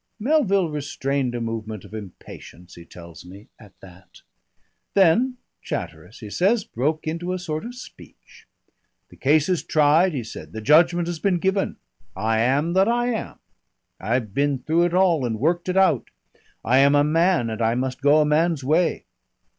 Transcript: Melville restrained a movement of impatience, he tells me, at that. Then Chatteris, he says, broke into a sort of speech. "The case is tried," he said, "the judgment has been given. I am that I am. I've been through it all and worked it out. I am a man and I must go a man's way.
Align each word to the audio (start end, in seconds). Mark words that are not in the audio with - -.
Melville 0.19 0.71
restrained 0.71 1.35
a 1.35 1.39
movement 1.39 1.85
of 1.85 1.93
impatience, 1.93 2.73
he 2.73 2.85
tells 2.85 3.23
me, 3.23 3.49
at 3.59 3.79
that. 3.81 4.23
Then 4.95 5.37
Chatteris, 5.61 6.21
he 6.21 6.29
says, 6.31 6.63
broke 6.63 7.05
into 7.05 7.33
a 7.33 7.37
sort 7.37 7.63
of 7.65 7.75
speech. 7.75 8.47
"The 9.09 9.15
case 9.15 9.47
is 9.47 9.61
tried," 9.61 10.13
he 10.13 10.23
said, 10.23 10.53
"the 10.53 10.59
judgment 10.61 11.07
has 11.07 11.19
been 11.19 11.37
given. 11.37 11.77
I 12.15 12.39
am 12.39 12.73
that 12.73 12.87
I 12.87 13.09
am. 13.09 13.37
I've 13.99 14.33
been 14.33 14.63
through 14.63 14.85
it 14.85 14.95
all 14.95 15.23
and 15.23 15.39
worked 15.39 15.69
it 15.69 15.77
out. 15.77 16.09
I 16.65 16.79
am 16.79 16.95
a 16.95 17.03
man 17.03 17.51
and 17.51 17.61
I 17.61 17.75
must 17.75 18.01
go 18.01 18.21
a 18.21 18.25
man's 18.25 18.63
way. 18.63 19.05